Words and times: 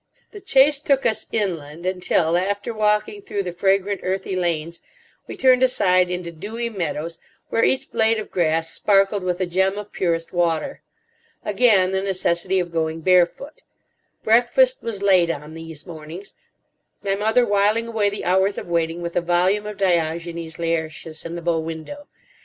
The 0.31 0.39
chase 0.41 0.79
took 0.79 1.05
us 1.05 1.27
inland, 1.31 1.85
until, 1.85 2.35
after 2.35 2.73
walking 2.73 3.21
through 3.21 3.43
the 3.43 3.51
fragrant, 3.51 4.01
earthy 4.03 4.35
lanes, 4.35 4.81
we 5.27 5.37
turned 5.37 5.61
aside 5.61 6.09
into 6.09 6.31
dewy 6.31 6.71
meadows, 6.71 7.19
where 7.49 7.63
each 7.63 7.91
blade 7.91 8.17
of 8.17 8.31
grass 8.31 8.67
sparkled 8.71 9.23
with 9.23 9.39
a 9.39 9.45
gem 9.45 9.77
of 9.77 9.91
purest 9.91 10.33
water. 10.33 10.81
Again 11.45 11.91
the 11.91 12.01
necessity 12.01 12.59
of 12.59 12.71
going 12.73 13.01
barefoot. 13.01 13.61
Breakfast 14.23 14.81
was 14.81 15.03
late 15.03 15.29
on 15.29 15.53
these 15.53 15.85
mornings, 15.85 16.33
my 17.03 17.13
mother 17.13 17.45
whiling 17.45 17.87
away 17.87 18.09
the 18.09 18.25
hours 18.25 18.57
of 18.57 18.65
waiting 18.67 19.03
with 19.03 19.15
a 19.15 19.21
volume 19.21 19.67
of 19.67 19.77
Diogenes 19.77 20.57
Laertius 20.57 21.25
in 21.25 21.35
the 21.35 21.43
bow 21.43 21.59
window. 21.59 22.07